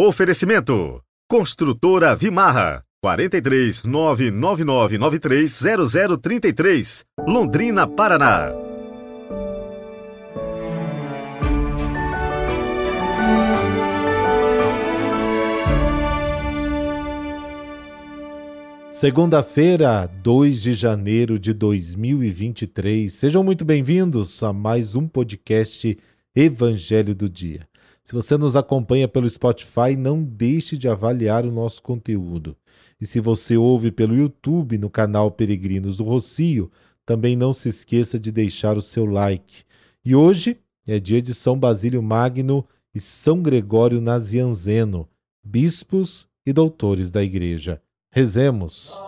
[0.00, 5.60] Oferecimento: Construtora Vimarra 43 99993
[6.22, 8.52] 0033, Londrina, Paraná.
[18.88, 23.12] Segunda-feira, 2 de janeiro de 2023.
[23.12, 25.98] Sejam muito bem-vindos a mais um podcast
[26.36, 27.67] Evangelho do Dia.
[28.08, 32.56] Se você nos acompanha pelo Spotify, não deixe de avaliar o nosso conteúdo.
[32.98, 36.70] E se você ouve pelo YouTube no canal Peregrinos do Rocio,
[37.04, 39.62] também não se esqueça de deixar o seu like.
[40.02, 40.56] E hoje
[40.86, 45.06] é dia de São Basílio Magno e São Gregório Nazianzeno,
[45.44, 47.78] bispos e doutores da Igreja.
[48.10, 48.98] Rezemos.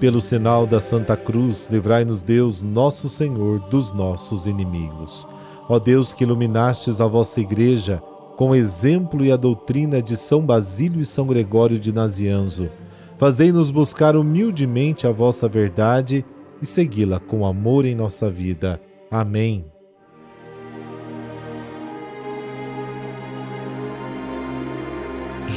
[0.00, 5.28] Pelo sinal da Santa Cruz, livrai-nos Deus, nosso Senhor, dos nossos inimigos.
[5.68, 8.02] Ó Deus que iluminastes a vossa Igreja
[8.34, 12.70] com o exemplo e a doutrina de São Basílio e São Gregório de Nazianzo,
[13.18, 16.24] fazei-nos buscar humildemente a vossa verdade
[16.62, 18.80] e segui-la com amor em nossa vida.
[19.10, 19.66] Amém.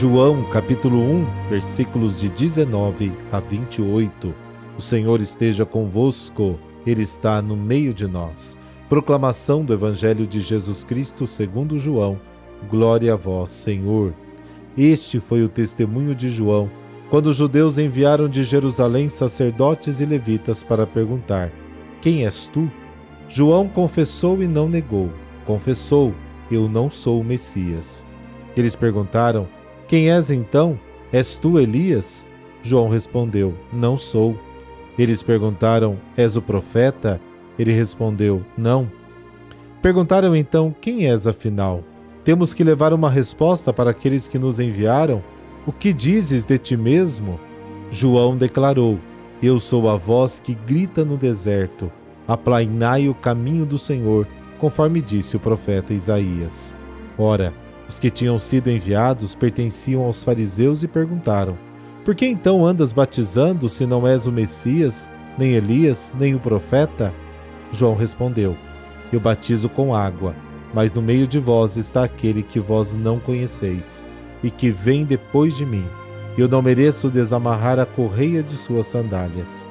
[0.04, 4.36] João capítulo 1, versículos de 19 a 28.
[4.78, 8.58] O Senhor esteja convosco, Ele está no meio de nós.
[8.90, 12.20] Proclamação do Evangelho de Jesus Cristo segundo João.
[12.70, 14.14] Glória a vós, Senhor.
[14.78, 16.70] Este foi o testemunho de João,
[17.09, 21.50] quando os judeus enviaram de Jerusalém sacerdotes e levitas para perguntar:
[22.02, 22.70] Quem és tu?
[23.30, 25.09] João confessou e não negou.
[25.46, 26.14] Confessou:
[26.52, 28.04] Eu não sou o Messias.
[28.58, 29.48] Eles perguntaram:
[29.88, 30.80] quem és então?
[31.12, 32.26] És tu Elias?
[32.64, 34.38] João respondeu: Não sou.
[34.98, 37.20] Eles perguntaram: És o profeta?
[37.58, 38.90] Ele respondeu: Não.
[39.81, 41.84] Perguntaram então: Quem és afinal?
[42.23, 45.22] Temos que levar uma resposta para aqueles que nos enviaram.
[45.67, 47.40] O que dizes de ti mesmo?
[47.91, 48.97] João declarou:
[49.41, 51.91] Eu sou a voz que grita no deserto.
[52.28, 54.25] Aplainai o caminho do Senhor,
[54.58, 56.74] conforme disse o profeta Isaías.
[57.18, 57.53] Ora,
[57.88, 61.58] os que tinham sido enviados pertenciam aos fariseus e perguntaram:
[62.06, 67.14] Por que então andas batizando se não és o Messias, nem Elias, nem o profeta?
[67.72, 68.56] João respondeu:
[69.12, 70.36] Eu batizo com água,
[70.74, 74.06] mas no meio de vós está aquele que vós não conheceis,
[74.42, 75.86] e que vem depois de mim.
[76.38, 79.68] Eu não mereço desamarrar a correia de suas sandálias.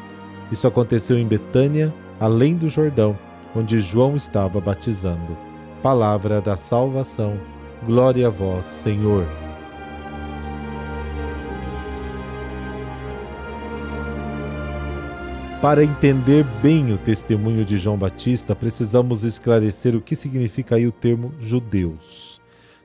[0.51, 3.19] Isso aconteceu em Betânia, além do Jordão,
[3.57, 5.37] onde João estava batizando.
[5.83, 7.37] Palavra da salvação.
[7.85, 9.27] Glória a vós, Senhor.
[15.61, 20.93] Para entender bem o testemunho de João Batista, precisamos esclarecer o que significa aí o
[20.93, 22.41] termo judeus.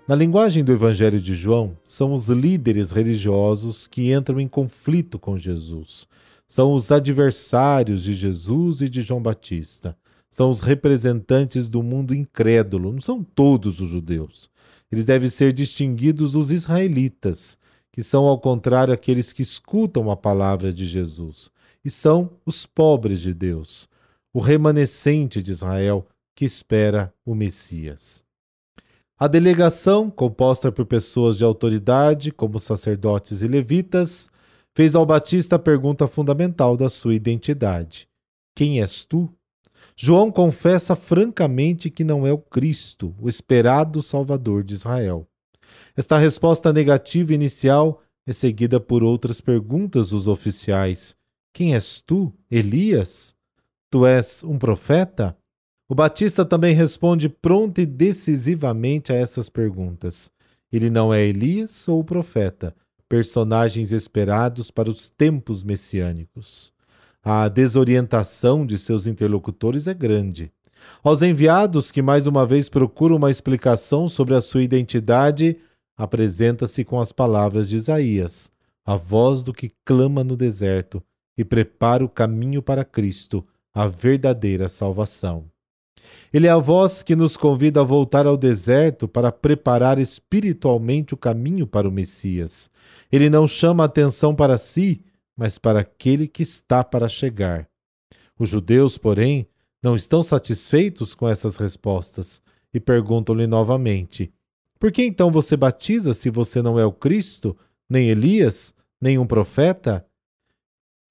[0.07, 5.37] Na linguagem do Evangelho de João, são os líderes religiosos que entram em conflito com
[5.37, 6.07] Jesus.
[6.47, 9.95] São os adversários de Jesus e de João Batista.
[10.29, 14.49] São os representantes do mundo incrédulo, não são todos os judeus
[14.91, 17.57] eles devem ser distinguidos os israelitas,
[17.91, 21.49] que são, ao contrário, aqueles que escutam a palavra de Jesus,
[21.83, 23.87] e são os pobres de Deus,
[24.33, 28.23] o remanescente de Israel que espera o Messias.
[29.19, 34.29] A delegação, composta por pessoas de autoridade, como sacerdotes e levitas,
[34.75, 38.07] fez ao Batista a pergunta fundamental da sua identidade:
[38.55, 39.27] Quem és tu?
[39.95, 45.27] João confessa francamente que não é o Cristo, o esperado Salvador de Israel.
[45.95, 51.15] Esta resposta negativa inicial é seguida por outras perguntas dos oficiais:
[51.53, 53.35] Quem és tu, Elias?
[53.89, 55.35] Tu és um profeta?
[55.89, 60.29] O Batista também responde pronta e decisivamente a essas perguntas.
[60.71, 62.75] Ele não é Elias ou o profeta,
[63.07, 66.73] personagens esperados para os tempos messiânicos.
[67.29, 70.49] A desorientação de seus interlocutores é grande.
[71.03, 75.57] Aos enviados que mais uma vez procuram uma explicação sobre a sua identidade,
[75.97, 78.49] apresenta-se com as palavras de Isaías,
[78.85, 81.03] a voz do que clama no deserto
[81.37, 85.43] e prepara o caminho para Cristo, a verdadeira salvação.
[86.31, 91.17] Ele é a voz que nos convida a voltar ao deserto para preparar espiritualmente o
[91.17, 92.71] caminho para o Messias.
[93.11, 95.01] Ele não chama atenção para si,
[95.37, 97.69] mas para aquele que está para chegar.
[98.39, 99.47] Os judeus, porém,
[99.81, 102.41] não estão satisfeitos com essas respostas
[102.73, 104.33] e perguntam-lhe novamente:
[104.79, 107.55] Por que então você batiza se você não é o Cristo,
[107.87, 110.03] nem Elias, nem um profeta?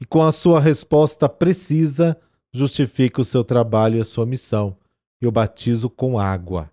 [0.00, 2.18] E com a sua resposta precisa,
[2.52, 4.76] justifica o seu trabalho e a sua missão.
[5.18, 6.70] e o batizo com água.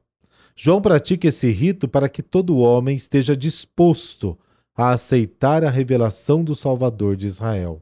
[0.53, 4.37] João pratica esse rito para que todo homem esteja disposto
[4.75, 7.81] a aceitar a revelação do Salvador de Israel.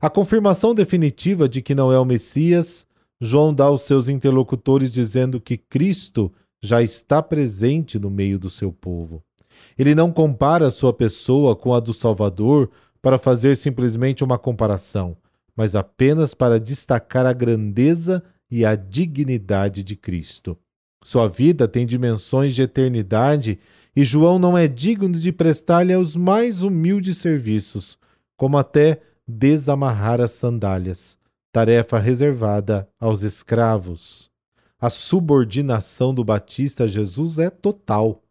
[0.00, 2.86] A confirmação definitiva de que não é o Messias,
[3.20, 6.32] João dá aos seus interlocutores dizendo que Cristo
[6.62, 9.22] já está presente no meio do seu povo.
[9.78, 12.70] Ele não compara sua pessoa com a do Salvador
[13.00, 15.16] para fazer simplesmente uma comparação,
[15.56, 20.56] mas apenas para destacar a grandeza e a dignidade de Cristo.
[21.02, 23.58] Sua vida tem dimensões de eternidade
[23.96, 27.98] e João não é digno de prestar-lhe os mais humildes serviços,
[28.36, 31.16] como até desamarrar as sandálias,
[31.52, 34.30] tarefa reservada aos escravos.
[34.80, 38.22] A subordinação do Batista a Jesus é total.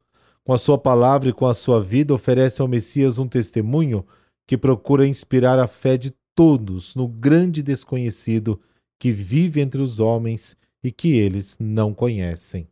[0.44, 4.06] Com a sua palavra e com a sua vida, oferece ao Messias um testemunho
[4.46, 8.60] que procura inspirar a fé de todos no grande desconhecido
[9.00, 12.68] que vive entre os homens e que eles não conhecem.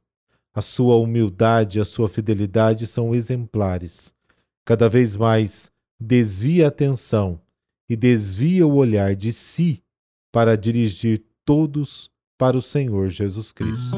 [0.53, 4.13] A sua humildade e a sua fidelidade são exemplares.
[4.65, 7.39] Cada vez mais desvia a atenção
[7.89, 9.81] e desvia o olhar de si
[10.31, 13.95] para dirigir todos para o Senhor Jesus Cristo.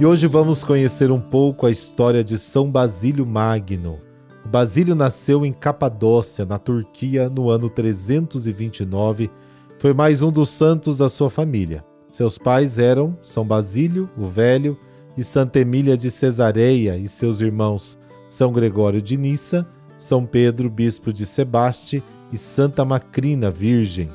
[0.00, 4.00] E hoje vamos conhecer um pouco a história de São Basílio Magno,
[4.48, 9.30] Basílio nasceu em Capadócia, na Turquia, no ano 329.
[9.78, 11.84] Foi mais um dos santos da sua família.
[12.10, 14.76] Seus pais eram São Basílio, o Velho,
[15.16, 17.96] e Santa Emília de Cesareia, e seus irmãos
[18.28, 19.64] São Gregório de Nissa,
[19.96, 22.02] São Pedro, bispo de Sebaste,
[22.32, 24.08] e Santa Macrina, virgem.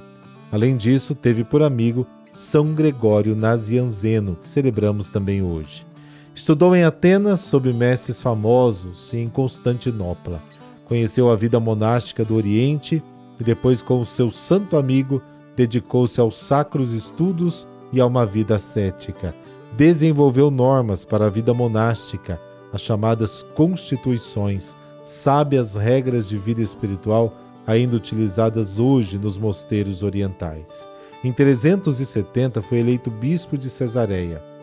[0.51, 5.85] Além disso, teve por amigo São Gregório Nazianzeno, que celebramos também hoje.
[6.35, 10.43] Estudou em Atenas sob mestres famosos e em Constantinopla.
[10.83, 13.01] Conheceu a vida monástica do Oriente
[13.39, 15.21] e depois, com o seu santo amigo,
[15.55, 19.33] dedicou-se aos sacros estudos e a uma vida ascética.
[19.77, 22.39] Desenvolveu normas para a vida monástica,
[22.71, 27.33] as chamadas constituições, sábias regras de vida espiritual
[27.65, 30.87] ainda utilizadas hoje nos mosteiros orientais.
[31.23, 34.53] Em 370 foi eleito bispo de Cesareia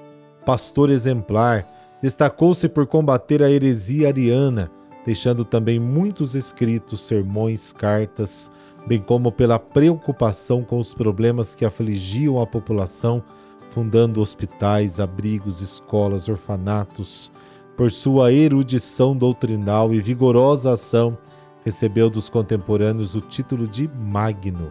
[0.45, 1.67] pastor exemplar,
[2.03, 4.71] destacou-se por combater a heresia ariana,
[5.05, 8.51] deixando também muitos escritos, sermões, cartas,
[8.87, 13.23] bem como pela preocupação com os problemas que afligiam a população,
[13.71, 17.31] fundando hospitais, abrigos, escolas, orfanatos.
[17.77, 21.17] Por sua erudição doutrinal e vigorosa ação,
[21.65, 24.71] recebeu dos contemporâneos o título de Magno.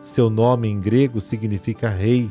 [0.00, 2.30] Seu nome em grego significa rei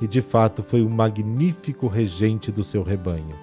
[0.00, 3.36] e de fato foi um magnífico regente do seu rebanho.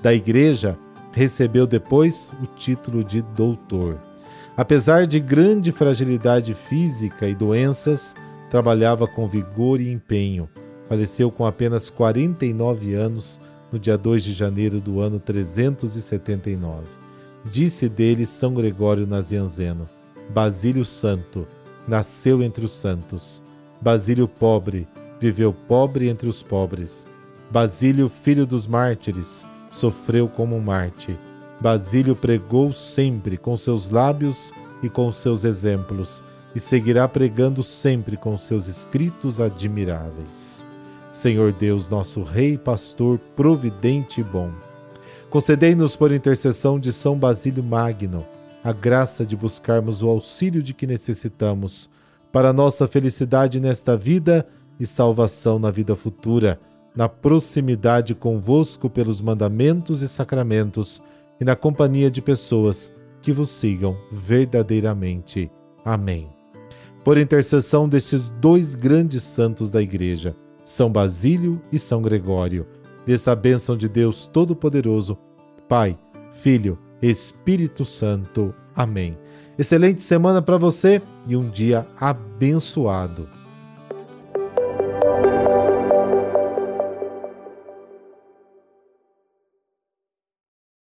[0.00, 0.78] Da igreja,
[1.12, 3.98] recebeu depois o título de doutor.
[4.56, 8.14] Apesar de grande fragilidade física e doenças,
[8.48, 10.48] trabalhava com vigor e empenho.
[10.88, 13.40] Faleceu com apenas 49 anos
[13.72, 16.84] no dia 2 de janeiro do ano 379.
[17.50, 19.88] Disse dele São Gregório Nazianzeno:
[20.30, 21.48] Basílio Santo,
[21.88, 23.42] nasceu entre os santos.
[23.80, 24.86] Basílio pobre,
[25.20, 27.08] viveu pobre entre os pobres.
[27.50, 31.16] Basílio, filho dos mártires, sofreu como um mártir.
[31.60, 34.52] Basílio pregou sempre com seus lábios
[34.82, 36.22] e com seus exemplos,
[36.54, 40.66] e seguirá pregando sempre com seus escritos admiráveis.
[41.10, 44.50] Senhor Deus, nosso Rei, Pastor, providente e bom,
[45.30, 48.24] concedei-nos por intercessão de São Basílio Magno
[48.64, 51.90] a graça de buscarmos o auxílio de que necessitamos
[52.32, 54.46] para nossa felicidade nesta vida
[54.80, 56.58] e salvação na vida futura,
[56.96, 61.02] na proximidade convosco pelos mandamentos e sacramentos
[61.40, 65.50] e na companhia de pessoas que vos sigam verdadeiramente.
[65.84, 66.28] Amém.
[67.02, 72.66] Por intercessão destes dois grandes santos da Igreja, São Basílio e São Gregório,
[73.06, 75.18] dessa bênção de Deus Todo-Poderoso,
[75.68, 75.98] Pai,
[76.32, 78.54] Filho, Espírito Santo.
[78.74, 79.18] Amém.
[79.58, 83.28] Excelente semana para você e um dia abençoado.